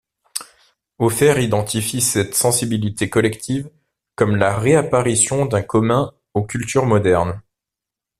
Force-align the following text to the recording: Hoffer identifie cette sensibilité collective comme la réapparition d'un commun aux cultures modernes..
Hoffer 0.97 1.39
identifie 1.43 2.01
cette 2.01 2.33
sensibilité 2.33 3.07
collective 3.07 3.69
comme 4.15 4.35
la 4.35 4.57
réapparition 4.57 5.45
d'un 5.45 5.61
commun 5.61 6.11
aux 6.33 6.41
cultures 6.43 6.87
modernes.. 6.87 7.39